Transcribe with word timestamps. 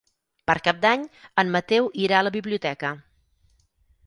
Per 0.51 0.53
Cap 0.67 0.79
d'Any 0.85 1.03
en 1.43 1.53
Mateu 1.57 1.91
irà 2.07 2.19
a 2.23 2.27
la 2.29 2.33
biblioteca. 2.39 2.95